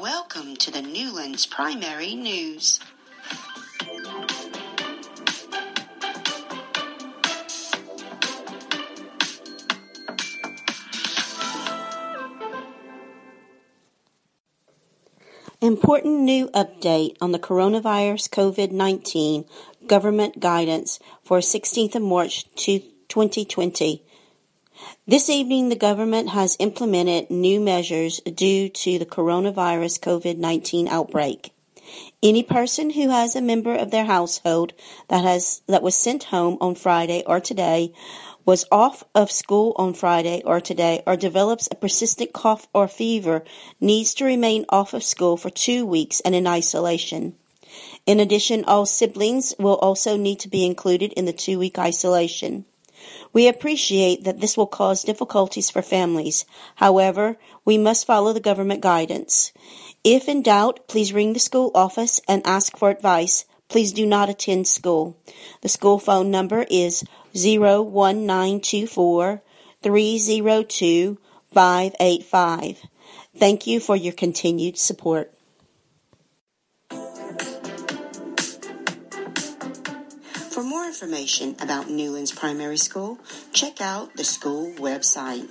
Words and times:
Welcome 0.00 0.56
to 0.56 0.70
the 0.70 0.80
Newlands 0.80 1.44
Primary 1.44 2.14
News. 2.14 2.80
Important 15.60 16.20
new 16.20 16.48
update 16.48 17.18
on 17.20 17.32
the 17.32 17.38
coronavirus 17.38 18.30
COVID 18.30 18.72
19 18.72 19.44
government 19.86 20.40
guidance 20.40 20.98
for 21.22 21.40
16th 21.40 21.96
of 21.96 22.00
March 22.00 22.46
2020. 22.54 24.02
This 25.06 25.28
evening, 25.28 25.68
the 25.68 25.76
government 25.76 26.30
has 26.30 26.56
implemented 26.58 27.30
new 27.30 27.60
measures 27.60 28.20
due 28.20 28.68
to 28.68 28.98
the 28.98 29.06
coronavirus 29.06 30.00
COVID 30.00 30.38
19 30.38 30.88
outbreak. 30.88 31.52
Any 32.22 32.42
person 32.42 32.90
who 32.90 33.08
has 33.08 33.34
a 33.34 33.42
member 33.42 33.74
of 33.74 33.90
their 33.90 34.04
household 34.04 34.72
that 35.08 35.24
has 35.24 35.62
that 35.66 35.82
was 35.82 35.96
sent 35.96 36.24
home 36.24 36.56
on 36.60 36.74
Friday 36.74 37.24
or 37.26 37.40
today 37.40 37.92
was 38.46 38.64
off 38.70 39.02
of 39.14 39.30
school 39.30 39.74
on 39.76 39.94
Friday 39.94 40.42
or 40.44 40.60
today 40.60 41.02
or 41.06 41.16
develops 41.16 41.68
a 41.70 41.74
persistent 41.74 42.32
cough 42.32 42.68
or 42.72 42.86
fever 42.86 43.44
needs 43.80 44.14
to 44.14 44.24
remain 44.24 44.64
off 44.68 44.94
of 44.94 45.02
school 45.02 45.36
for 45.36 45.50
two 45.50 45.84
weeks 45.84 46.20
and 46.20 46.34
in 46.34 46.46
isolation. 46.46 47.34
In 48.06 48.20
addition, 48.20 48.64
all 48.64 48.86
siblings 48.86 49.54
will 49.58 49.76
also 49.76 50.16
need 50.16 50.40
to 50.40 50.48
be 50.48 50.64
included 50.64 51.12
in 51.14 51.24
the 51.24 51.32
two 51.32 51.58
week 51.58 51.78
isolation. 51.78 52.64
We 53.32 53.48
appreciate 53.48 54.24
that 54.24 54.40
this 54.40 54.56
will 54.56 54.66
cause 54.66 55.02
difficulties 55.02 55.70
for 55.70 55.82
families. 55.82 56.44
However, 56.76 57.36
we 57.64 57.78
must 57.78 58.06
follow 58.06 58.32
the 58.32 58.40
government 58.40 58.80
guidance. 58.80 59.52
If 60.02 60.28
in 60.28 60.42
doubt, 60.42 60.88
please 60.88 61.12
ring 61.12 61.32
the 61.32 61.38
school 61.38 61.70
office 61.74 62.20
and 62.28 62.46
ask 62.46 62.76
for 62.76 62.90
advice. 62.90 63.44
Please 63.68 63.92
do 63.92 64.06
not 64.06 64.28
attend 64.28 64.66
school. 64.66 65.16
The 65.60 65.68
school 65.68 65.98
phone 65.98 66.30
number 66.30 66.66
is 66.70 67.04
01924 67.34 69.42
302 69.82 71.18
585. 71.52 72.82
Thank 73.36 73.66
you 73.66 73.80
for 73.80 73.96
your 73.96 74.12
continued 74.12 74.78
support. 74.78 75.32
For 80.50 80.64
more 80.64 80.84
information 80.84 81.54
about 81.60 81.88
Newlands 81.88 82.32
Primary 82.32 82.76
School, 82.76 83.20
check 83.52 83.80
out 83.80 84.16
the 84.16 84.24
school 84.24 84.74
website. 84.78 85.48